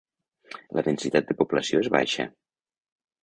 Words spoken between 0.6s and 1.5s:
La densitat de